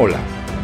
[0.00, 0.18] Hola,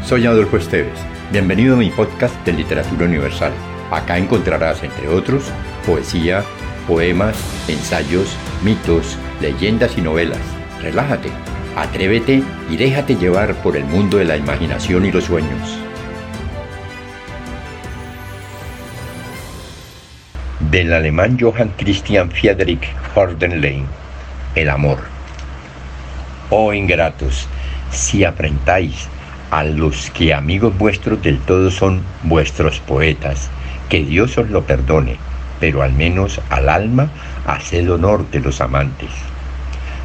[0.04, 0.96] soy Adolfo Esteves.
[1.32, 3.52] Bienvenido a mi podcast de Literatura Universal.
[3.90, 5.50] Acá encontrarás, entre otros,
[5.84, 6.44] poesía,
[6.86, 7.36] poemas,
[7.66, 10.38] ensayos, mitos, leyendas y novelas.
[10.80, 11.30] Relájate,
[11.74, 15.80] atrévete y déjate llevar por el mundo de la imaginación y los sueños.
[20.70, 23.86] Del alemán Johann Christian Friedrich Hordenlein,
[24.54, 24.98] El amor.
[26.50, 27.48] Oh ingratos,
[27.90, 29.08] si afrentáis
[29.54, 33.50] a los que amigos vuestros del todo son vuestros poetas,
[33.88, 35.16] que Dios os lo perdone,
[35.60, 37.08] pero al menos al alma
[37.46, 39.10] haced honor de los amantes.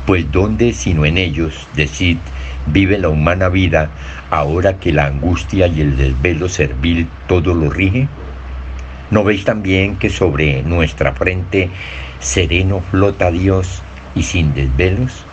[0.06, 2.18] Pues ¿dónde sino en ellos, decid,
[2.68, 3.90] vive la humana vida,
[4.30, 8.08] ahora que la angustia y el desvelo servil todo lo rige?
[9.10, 11.72] ¿No veis también que sobre nuestra frente
[12.20, 13.82] sereno flota Dios
[14.14, 15.26] y sin desvelos?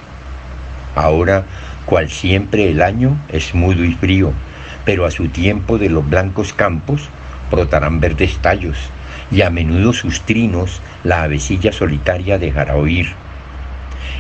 [0.95, 1.45] Ahora
[1.87, 4.33] cual siempre el año es mudo y frío,
[4.85, 7.09] pero a su tiempo de los blancos campos
[7.51, 8.77] brotarán verdes tallos,
[9.31, 13.09] y a menudo sus trinos la avecilla solitaria dejará oír.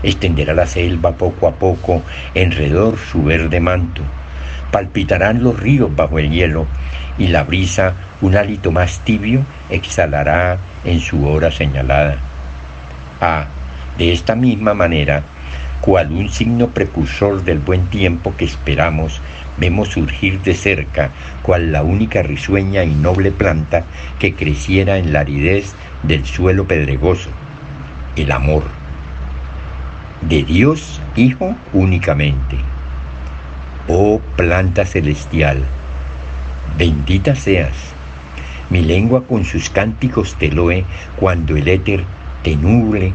[0.02, 2.02] Extenderá la selva poco a poco
[2.34, 4.02] enredor su verde manto,
[4.70, 6.66] palpitarán los ríos bajo el hielo,
[7.19, 12.16] y la brisa, un hálito más tibio, exhalará en su hora señalada.
[13.20, 13.46] Ah,
[13.98, 15.22] de esta misma manera,
[15.80, 19.20] cual un signo precursor del buen tiempo que esperamos,
[19.58, 21.10] vemos surgir de cerca,
[21.42, 23.84] cual la única risueña y noble planta
[24.19, 27.30] que creciera en la aridez del suelo pedregoso,
[28.16, 28.64] el amor.
[30.22, 32.56] De Dios Hijo únicamente.
[33.88, 35.62] Oh planta celestial,
[36.77, 37.74] bendita seas.
[38.69, 40.84] Mi lengua con sus cánticos te loe
[41.16, 42.04] cuando el éter
[42.42, 43.12] te nuble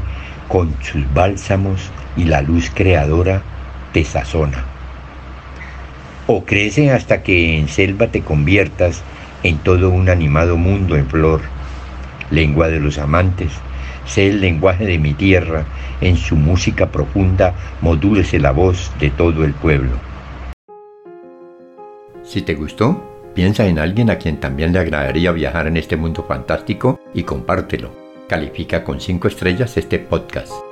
[0.48, 3.42] con sus bálsamos y la luz creadora
[3.94, 4.66] te sazona.
[6.28, 9.04] O crece hasta que en selva te conviertas
[9.44, 11.42] en todo un animado mundo en flor,
[12.30, 13.52] lengua de los amantes,
[14.06, 15.66] sé el lenguaje de mi tierra,
[16.00, 19.92] en su música profunda modúlese la voz de todo el pueblo.
[22.24, 26.24] Si te gustó, piensa en alguien a quien también le agradaría viajar en este mundo
[26.28, 27.92] fantástico y compártelo.
[28.28, 30.71] Califica con 5 estrellas este podcast.